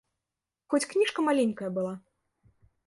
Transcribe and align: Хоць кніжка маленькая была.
Хоць 0.73 0.81
кніжка 0.93 1.27
маленькая 1.29 1.69
была. 1.79 1.93